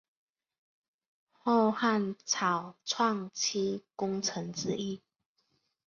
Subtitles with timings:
[1.29, 5.03] 后汉草创期功臣之一。